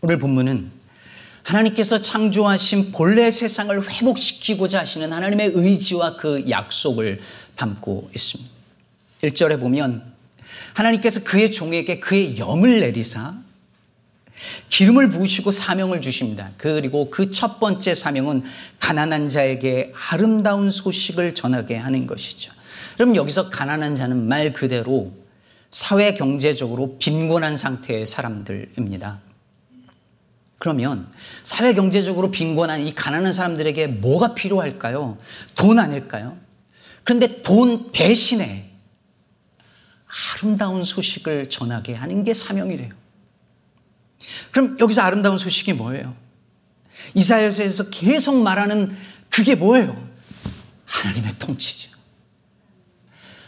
오늘 0.00 0.18
본문은 0.18 0.70
하나님께서 1.42 1.98
창조하신 1.98 2.92
본래 2.92 3.30
세상을 3.30 3.90
회복시키고자 3.90 4.80
하시는 4.80 5.12
하나님의 5.12 5.52
의지와 5.54 6.16
그 6.16 6.44
약속을 6.48 7.20
담고 7.56 8.10
있습니다. 8.14 8.50
1절에 9.22 9.58
보면 9.58 10.14
하나님께서 10.74 11.24
그의 11.24 11.50
종에게 11.50 12.00
그의 12.00 12.38
영을 12.38 12.80
내리사 12.80 13.34
기름을 14.68 15.10
부으시고 15.10 15.50
사명을 15.50 16.00
주십니다. 16.00 16.52
그리고 16.58 17.10
그 17.10 17.30
첫 17.30 17.58
번째 17.58 17.94
사명은 17.94 18.44
가난한 18.78 19.28
자에게 19.28 19.92
아름다운 20.10 20.70
소식을 20.70 21.34
전하게 21.34 21.76
하는 21.76 22.06
것이죠. 22.06 22.52
그럼 22.94 23.16
여기서 23.16 23.48
가난한 23.50 23.94
자는 23.94 24.28
말 24.28 24.52
그대로 24.52 25.12
사회 25.70 26.14
경제적으로 26.14 26.96
빈곤한 26.98 27.56
상태의 27.56 28.06
사람들입니다. 28.06 29.20
그러면 30.58 31.08
사회 31.44 31.72
경제적으로 31.72 32.30
빈곤한 32.30 32.80
이 32.80 32.94
가난한 32.94 33.32
사람들에게 33.32 33.86
뭐가 33.86 34.34
필요할까요? 34.34 35.18
돈 35.54 35.78
아닐까요? 35.78 36.36
그런데 37.04 37.42
돈 37.42 37.92
대신에 37.92 38.70
아름다운 40.34 40.84
소식을 40.84 41.48
전하게 41.48 41.94
하는 41.94 42.24
게 42.24 42.34
사명이래요. 42.34 42.92
그럼 44.50 44.76
여기서 44.80 45.02
아름다운 45.02 45.38
소식이 45.38 45.74
뭐예요? 45.74 46.16
이사야서에서 47.14 47.90
계속 47.90 48.42
말하는 48.42 48.96
그게 49.30 49.54
뭐예요? 49.54 50.08
하나님의 50.86 51.38
통치죠. 51.38 51.90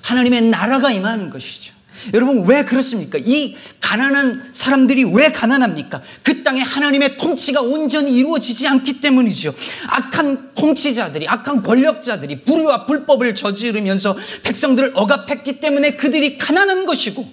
하나님의 0.03 0.43
나라가 0.43 0.91
임하는 0.93 1.31
것이죠. 1.31 1.75
여러분 2.14 2.47
왜 2.47 2.64
그렇습니까? 2.64 3.19
이 3.19 3.57
가난한 3.80 4.50
사람들이 4.52 5.04
왜 5.04 5.33
가난합니까? 5.33 6.02
그 6.23 6.42
땅에 6.42 6.61
하나님의 6.61 7.19
통치가 7.19 7.61
온전히 7.61 8.12
이루어지지 8.16 8.66
않기 8.69 9.00
때문이죠. 9.00 9.54
악한 9.88 10.54
통치자들이, 10.54 11.28
악한 11.28 11.62
권력자들이 11.62 12.42
불의와 12.42 12.87
불법을 12.87 13.35
저지르면서 13.35 14.16
백성들을 14.42 14.92
억압했기 14.95 15.61
때문에 15.61 15.97
그들이 15.97 16.38
가난한 16.38 16.87
것이고 16.87 17.26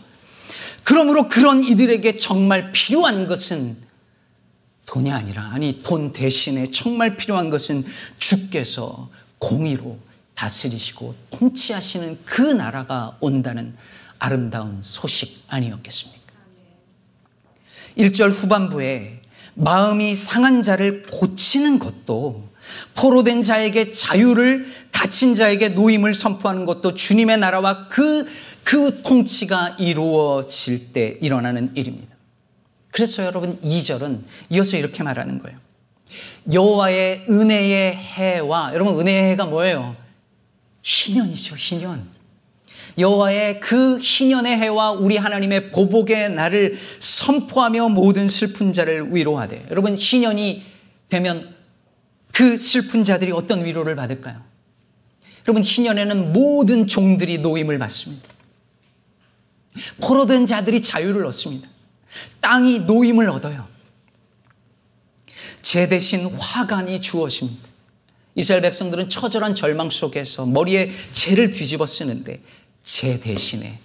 그러므로 0.83 1.27
그런 1.27 1.63
이들에게 1.63 2.15
정말 2.15 2.71
필요한 2.71 3.27
것은 3.27 3.77
돈이 4.85 5.11
아니라 5.11 5.49
아니 5.51 5.81
돈 5.83 6.13
대신에 6.13 6.65
정말 6.67 7.17
필요한 7.17 7.49
것은 7.49 7.83
주께서 8.19 9.09
공의로 9.37 9.99
다스리시고 10.33 11.13
통치하시는 11.31 12.19
그 12.23 12.41
나라가 12.41 13.17
온다는 13.19 13.75
아름다운 14.19 14.79
소식 14.81 15.43
아니었겠습니까? 15.47 16.33
1절 17.97 18.31
후반부에 18.31 19.21
마음이 19.55 20.15
상한 20.15 20.61
자를 20.61 21.03
고치는 21.03 21.79
것도 21.79 22.47
포로된 22.95 23.43
자에게 23.43 23.91
자유를 23.91 24.67
갇힌 24.91 25.35
자에게 25.35 25.69
노임을 25.69 26.13
선포하는 26.13 26.65
것도 26.65 26.93
주님의 26.93 27.37
나라와 27.37 27.87
그 27.87 28.27
그 28.67 29.01
통치가 29.01 29.77
이루어질 29.79 30.91
때 30.91 31.17
일어나는 31.21 31.71
일입니다. 31.73 32.13
그래서 32.91 33.23
여러분 33.23 33.57
2절은 33.61 34.23
이어서 34.49 34.75
이렇게 34.75 35.03
말하는 35.03 35.39
거예요. 35.39 35.57
여호와의 36.51 37.27
은혜의 37.29 37.95
해와 37.95 38.73
여러분 38.73 38.99
은혜의 38.99 39.31
해가 39.31 39.45
뭐예요? 39.45 39.95
희년이죠, 40.83 41.55
희년. 41.57 42.09
여호와의 42.97 43.59
그 43.59 43.99
희년의 43.99 44.57
해와 44.57 44.91
우리 44.91 45.17
하나님의 45.17 45.71
보복의 45.71 46.31
날을 46.31 46.77
선포하며 46.99 47.89
모든 47.89 48.27
슬픈 48.27 48.73
자를 48.73 49.13
위로하되 49.13 49.67
여러분 49.69 49.95
희년이 49.95 50.63
되면 51.09 51.55
그 52.33 52.57
슬픈 52.57 53.03
자들이 53.03 53.31
어떤 53.31 53.63
위로를 53.65 53.95
받을까요? 53.95 54.43
여러분 55.47 55.63
희년에는 55.63 56.33
모든 56.33 56.87
종들이 56.87 57.37
노임을 57.37 57.77
받습니다. 57.79 58.27
포로된 60.01 60.45
자들이 60.45 60.81
자유를 60.81 61.25
얻습니다. 61.27 61.69
땅이 62.41 62.79
노임을 62.79 63.29
얻어요. 63.29 63.67
제 65.61 65.87
대신 65.87 66.25
화관이 66.25 66.99
주어집니다. 67.01 67.67
이스라엘 68.35 68.61
백성들은 68.61 69.09
처절한 69.09 69.55
절망 69.55 69.89
속에서 69.89 70.45
머리에 70.45 70.91
죄를 71.11 71.51
뒤집어 71.51 71.85
쓰는데 71.85 72.41
제 72.87 73.19
대신에 73.19 73.79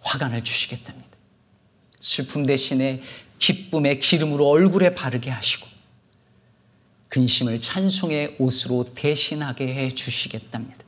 화관을 0.00 0.42
주시겠답니다. 0.42 1.08
슬픔 2.00 2.46
대신에 2.46 3.00
기쁨의 3.38 4.00
기름으로 4.00 4.48
얼굴에 4.48 4.96
바르게 4.96 5.30
하시고 5.30 5.68
근심을 7.10 7.60
찬송의 7.60 8.34
옷으로 8.40 8.84
대신하게 8.96 9.72
해 9.72 9.88
주시겠답니다. 9.88 10.80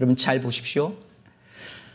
여러분 0.00 0.16
잘 0.16 0.40
보십시오. 0.40 0.96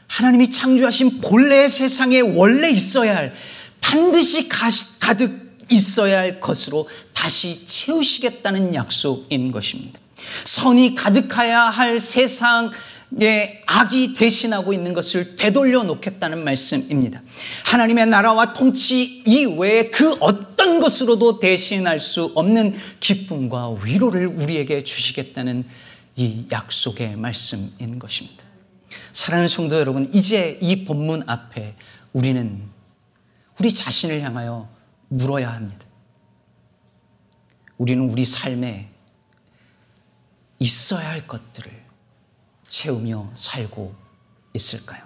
하나님이 0.07 0.49
창조하신 0.49 1.19
본래의 1.19 1.67
세상에 1.67 2.21
원래 2.21 2.69
있어야 2.69 3.17
할 3.17 3.33
반드시 3.81 4.47
가득 4.47 5.57
있어야 5.69 6.19
할 6.19 6.39
것으로 6.39 6.87
다시 7.13 7.65
채우시겠다는 7.65 8.73
약속인 8.75 9.51
것입니다. 9.51 9.99
선이 10.45 10.95
가득해야 10.95 11.63
할 11.63 11.99
세상 11.99 12.71
에 13.21 13.63
악이 13.65 14.15
대신하고 14.15 14.73
있는 14.73 14.93
것을 14.93 15.37
되돌려 15.37 15.83
놓겠다는 15.83 16.43
말씀입니다. 16.43 17.21
하나님의 17.65 18.07
나라와 18.07 18.53
통치 18.53 19.23
이외에 19.25 19.89
그 19.89 20.17
어떤 20.19 20.81
것으로도 20.81 21.39
대신할 21.39 22.01
수 22.01 22.33
없는 22.35 22.75
기쁨과 22.99 23.77
위로를 23.83 24.27
우리에게 24.27 24.83
주시겠다는 24.83 25.63
이 26.17 26.45
약속의 26.51 27.15
말씀인 27.15 27.97
것입니다. 27.97 28.43
사랑하는 29.13 29.47
성도 29.47 29.77
여러분, 29.79 30.09
이제 30.13 30.59
이 30.61 30.83
본문 30.83 31.23
앞에 31.27 31.75
우리는 32.11 32.61
우리 33.59 33.73
자신을 33.73 34.21
향하여 34.21 34.67
물어야 35.07 35.53
합니다. 35.53 35.85
우리는 37.77 38.09
우리 38.09 38.25
삶에 38.25 38.89
있어야 40.59 41.09
할 41.09 41.25
것들을 41.27 41.86
채우며 42.67 43.31
살고 43.33 43.95
있을까요? 44.53 45.01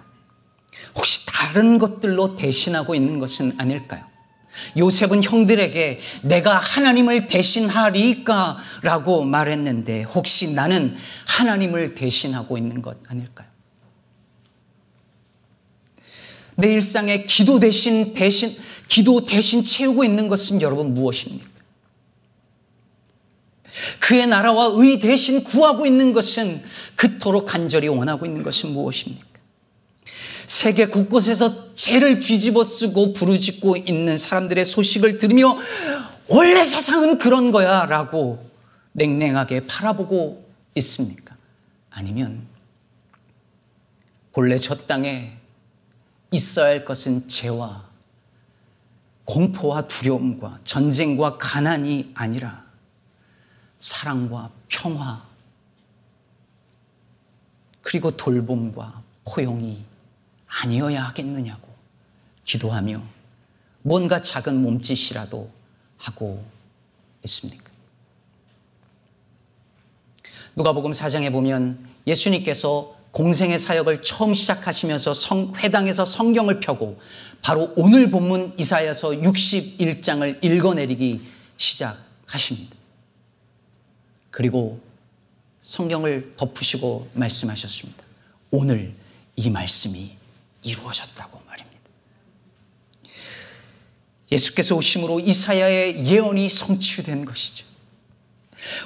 혹시 0.94 1.24
다른 1.26 1.78
것들로 1.78 2.36
대신하고 2.36 2.94
있는 2.94 3.18
것은 3.18 3.52
아닐까요? 3.58 4.04
요셉은 4.76 5.22
형들에게 5.22 6.00
내가 6.22 6.58
하나님을 6.58 7.28
대신하리까? 7.28 8.58
라고 8.82 9.24
말했는데 9.24 10.02
혹시 10.02 10.52
나는 10.52 10.96
하나님을 11.26 11.94
대신하고 11.94 12.58
있는 12.58 12.82
것 12.82 12.98
아닐까요? 13.08 13.48
내 16.56 16.74
일상에 16.74 17.24
기도 17.24 17.58
대신 17.58 18.12
대신 18.12 18.54
기도 18.88 19.24
대신 19.24 19.62
채우고 19.62 20.04
있는 20.04 20.28
것은 20.28 20.60
여러분 20.60 20.92
무엇입니까? 20.92 21.51
그의 24.00 24.26
나라와 24.26 24.70
의 24.74 25.00
대신 25.00 25.42
구하고 25.44 25.86
있는 25.86 26.12
것은 26.12 26.62
그토록 26.96 27.46
간절히 27.46 27.88
원하고 27.88 28.26
있는 28.26 28.42
것은 28.42 28.72
무엇입니까? 28.72 29.26
세계 30.46 30.86
곳곳에서 30.86 31.72
죄를 31.74 32.20
뒤집어 32.20 32.64
쓰고 32.64 33.14
부르짖고 33.14 33.78
있는 33.78 34.18
사람들의 34.18 34.64
소식을 34.64 35.18
들으며 35.18 35.56
원래 36.28 36.62
세상은 36.64 37.18
그런 37.18 37.52
거야 37.52 37.86
라고 37.86 38.50
냉랭하게 38.92 39.66
바라보고 39.66 40.44
있습니까? 40.76 41.36
아니면 41.90 42.46
본래 44.32 44.56
저 44.56 44.74
땅에 44.74 45.32
있어야 46.30 46.66
할 46.66 46.84
것은 46.84 47.28
죄와 47.28 47.84
공포와 49.24 49.82
두려움과 49.82 50.60
전쟁과 50.64 51.38
가난이 51.38 52.12
아니라 52.14 52.64
사랑과 53.82 54.48
평화 54.68 55.26
그리고 57.82 58.12
돌봄과 58.12 59.02
포용이 59.24 59.82
아니어야 60.46 61.02
하겠느냐고 61.02 61.68
기도하며 62.44 63.02
뭔가 63.82 64.22
작은 64.22 64.62
몸짓이라도 64.62 65.50
하고 65.98 66.44
있습니까? 67.24 67.72
누가복음 70.54 70.92
4장에 70.92 71.32
보면 71.32 71.84
예수님께서 72.06 72.96
공생의 73.10 73.58
사역을 73.58 74.02
처음 74.02 74.32
시작하시면서 74.32 75.12
성, 75.12 75.54
회당에서 75.56 76.04
성경을 76.04 76.60
펴고 76.60 77.00
바로 77.42 77.72
오늘 77.76 78.12
본문 78.12 78.54
이사야서 78.58 79.10
61장을 79.10 80.44
읽어내리기 80.44 81.20
시작하십니다. 81.56 82.81
그리고 84.32 84.80
성경을 85.60 86.34
덮으시고 86.36 87.10
말씀하셨습니다. 87.12 88.02
오늘 88.50 88.92
이 89.36 89.48
말씀이 89.48 90.16
이루어졌다고 90.64 91.40
말입니다. 91.46 91.78
예수께서 94.32 94.74
오심으로 94.74 95.20
이사야의 95.20 96.04
예언이 96.06 96.48
성취된 96.48 97.24
것이죠. 97.26 97.66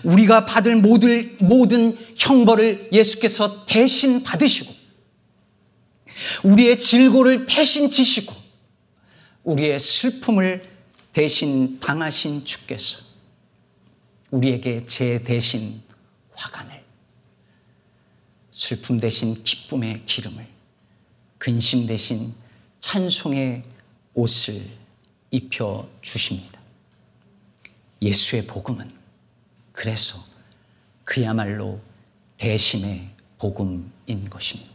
우리가 0.02 0.46
받을 0.46 0.76
모든, 0.76 1.36
모든 1.38 1.96
형벌을 2.16 2.90
예수께서 2.92 3.64
대신 3.66 4.22
받으시고, 4.22 4.74
우리의 6.42 6.78
질고를 6.78 7.46
대신 7.46 7.88
지시고, 7.88 8.34
우리의 9.44 9.78
슬픔을 9.78 10.66
대신 11.12 11.78
당하신 11.78 12.44
주께서 12.44 13.05
우리에게 14.30 14.84
제 14.86 15.22
대신 15.22 15.82
화관을, 16.32 16.82
슬픔 18.50 18.98
대신 18.98 19.42
기쁨의 19.42 20.04
기름을, 20.06 20.46
근심 21.38 21.86
대신 21.86 22.34
찬송의 22.80 23.62
옷을 24.14 24.68
입혀 25.30 25.88
주십니다. 26.02 26.60
예수의 28.02 28.46
복음은 28.46 28.90
그래서 29.72 30.18
그야말로 31.04 31.80
대신의 32.36 33.10
복음인 33.38 34.30
것입니다. 34.30 34.72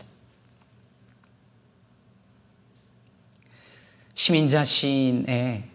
시민자 4.13 4.63
시인의 4.63 5.67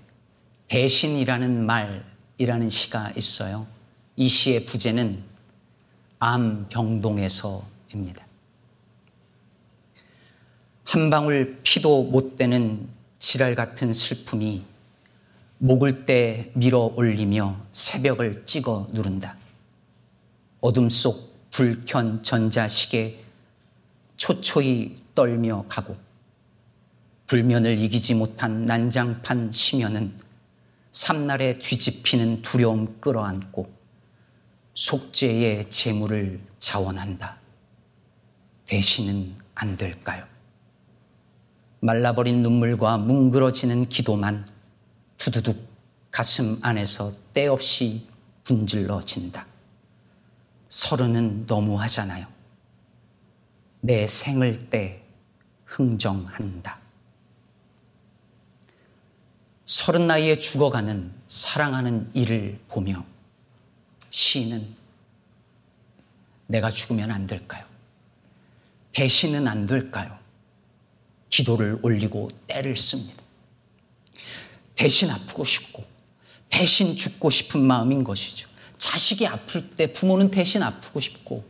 대신이라는 0.69 1.67
말 1.67 2.16
이라는 2.39 2.69
시가 2.69 3.13
있어요. 3.17 3.67
이 4.17 4.29
시의 4.29 4.67
부제는 4.67 5.23
암병동에서입니다. 6.19 8.27
한 10.85 11.11
방울 11.11 11.61
피도 11.63 12.05
못 12.05 12.37
되는 12.37 12.89
지랄 13.19 13.55
같은 13.55 13.93
슬픔이 13.93 14.65
목을 15.59 16.05
때 16.05 16.51
밀어 16.55 16.93
올리며 16.95 17.61
새벽을 17.73 18.45
찍어 18.45 18.89
누른다. 18.93 19.37
어둠 20.61 20.91
속 20.91 21.51
불켠 21.51 22.23
전자식에 22.23 23.25
초초히 24.17 24.97
떨며 25.15 25.65
가고 25.69 25.97
불면을 27.27 27.79
이기지 27.79 28.15
못한 28.15 28.67
난장판 28.67 29.53
심연은 29.53 30.26
삼날에 30.97 31.59
뒤집히는 31.59 32.41
두려움 32.41 32.99
끌어안고 33.03 33.71
속죄의 34.73 35.69
재물을 35.69 36.41
자원한다. 36.59 37.37
대신은 38.65 39.37
안 39.55 39.77
될까요? 39.77 40.25
말라버린 41.81 42.43
눈물과 42.43 42.97
뭉그러지는 42.97 43.91
기도만 43.91 44.47
두두둑 45.19 45.59
가슴 46.11 46.59
안에서 46.63 47.13
때없이 47.35 48.09
분질러진다. 48.45 49.47
서른은 50.71 51.45
너무하잖아요. 51.47 52.27
내 53.83 54.07
생을 54.07 54.71
때 54.71 55.05
흥정한다. 55.67 56.86
서른 59.67 60.07
나이에 60.07 60.39
죽어가는 60.39 61.13
사랑하는 61.27 62.11
이를 62.15 62.59
보며 62.69 63.05
시인은 64.11 64.75
내가 66.47 66.71
죽으면 66.71 67.11
안 67.11 67.27
될까요? 67.27 67.65
대신은 68.93 69.49
안 69.49 69.67
될까요? 69.67 70.17
기도를 71.29 71.81
올리고 71.83 72.29
때를 72.47 72.77
씁니다. 72.77 73.23
대신 74.77 75.11
아프고 75.11 75.45
싶고 75.45 75.85
대신 76.49 76.97
죽고 76.97 77.29
싶은 77.29 77.61
마음인 77.61 78.05
것이죠. 78.05 78.49
자식이 78.79 79.27
아플 79.27 79.71
때 79.71 79.93
부모는 79.93 80.31
대신 80.31 80.63
아프고 80.63 81.01
싶고 81.01 81.45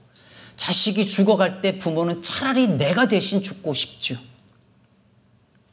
자식이 0.56 1.06
죽어갈 1.06 1.60
때 1.60 1.78
부모는 1.78 2.22
차라리 2.22 2.66
내가 2.66 3.06
대신 3.08 3.42
죽고 3.42 3.74
싶죠. 3.74 4.16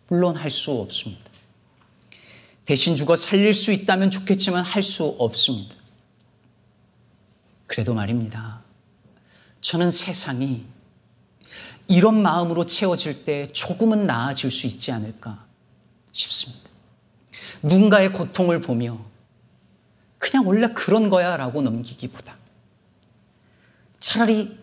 물론 0.09 0.35
할 0.35 0.51
수 0.51 0.71
없습니다. 0.71 1.32
대신 2.65 2.95
죽어 2.95 3.15
살릴 3.15 3.53
수 3.53 3.71
있다면 3.71 4.11
좋겠지만 4.11 4.63
할 4.63 4.83
수 4.83 5.15
없습니다. 5.19 5.75
그래도 7.67 7.93
말입니다. 7.93 8.61
저는 9.61 9.89
세상이 9.91 10.65
이런 11.87 12.21
마음으로 12.21 12.65
채워질 12.65 13.25
때 13.25 13.47
조금은 13.47 14.05
나아질 14.05 14.51
수 14.51 14.67
있지 14.67 14.91
않을까 14.91 15.45
싶습니다. 16.11 16.69
누군가의 17.61 18.13
고통을 18.13 18.61
보며 18.61 18.99
그냥 20.19 20.47
원래 20.47 20.67
그런 20.67 21.09
거야 21.09 21.35
라고 21.35 21.61
넘기기보다 21.61 22.37
차라리 23.99 24.57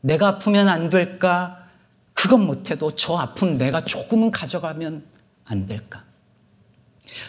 내가 0.00 0.28
아프면 0.28 0.68
안 0.68 0.90
될까? 0.90 1.68
그건 2.14 2.44
못해도 2.46 2.94
저 2.96 3.16
아픔 3.16 3.56
내가 3.56 3.84
조금은 3.84 4.30
가져가면 4.30 5.04
안 5.44 5.66
될까? 5.66 6.04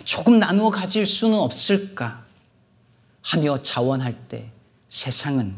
조금 0.03 0.39
나누어 0.39 0.69
가질 0.69 1.05
수는 1.05 1.37
없을까? 1.37 2.23
하며 3.21 3.61
자원할 3.61 4.27
때 4.27 4.51
세상은 4.89 5.55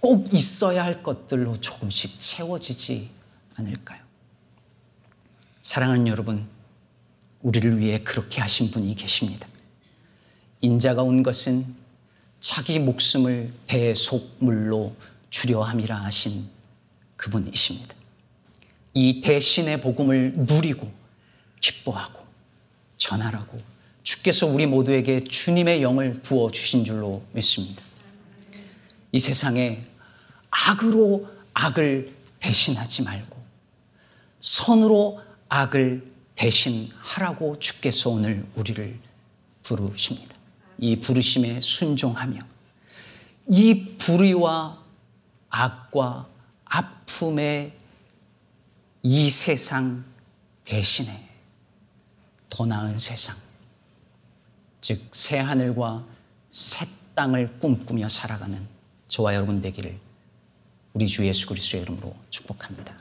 꼭 0.00 0.32
있어야 0.32 0.84
할 0.84 1.02
것들로 1.02 1.60
조금씩 1.60 2.18
채워지지 2.18 3.10
않을까요? 3.56 4.00
사랑하는 5.60 6.08
여러분, 6.08 6.48
우리를 7.42 7.78
위해 7.78 7.98
그렇게 8.02 8.40
하신 8.40 8.70
분이 8.70 8.94
계십니다. 8.94 9.46
인자가 10.60 11.02
온 11.02 11.22
것은 11.22 11.74
자기 12.40 12.78
목숨을 12.78 13.52
대속물로 13.66 14.94
주려 15.30 15.62
함이라 15.62 15.96
하신 16.04 16.48
그분이십니다. 17.16 17.94
이 18.94 19.20
대신의 19.20 19.80
복음을 19.80 20.34
누리고 20.36 20.92
기뻐하고 21.60 22.21
전하라고 23.02 23.60
주께서 24.02 24.46
우리 24.46 24.66
모두에게 24.66 25.22
주님의 25.24 25.82
영을 25.82 26.20
부어 26.22 26.50
주신 26.50 26.84
줄로 26.84 27.22
믿습니다. 27.32 27.82
이 29.10 29.18
세상에 29.18 29.84
악으로 30.50 31.28
악을 31.54 32.14
대신하지 32.40 33.02
말고 33.02 33.42
선으로 34.40 35.20
악을 35.48 36.10
대신하라고 36.34 37.58
주께서 37.58 38.10
오늘 38.10 38.44
우리를 38.54 38.98
부르십니다. 39.62 40.34
이 40.78 40.98
부르심에 41.00 41.60
순종하며 41.60 42.40
이 43.48 43.96
불의와 43.98 44.82
악과 45.50 46.28
아픔의 46.64 47.72
이 49.02 49.30
세상 49.30 50.04
대신에 50.64 51.31
더 52.52 52.66
나은 52.66 52.98
세상, 52.98 53.34
즉 54.82 55.08
새 55.14 55.38
하늘과 55.38 56.04
새 56.50 56.86
땅을 57.14 57.58
꿈꾸며 57.58 58.10
살아가는 58.10 58.60
저와 59.08 59.34
여러분 59.34 59.62
되기를 59.62 59.98
우리 60.92 61.06
주 61.06 61.26
예수 61.26 61.46
그리스도의 61.46 61.84
이름으로 61.84 62.14
축복합니다. 62.28 62.94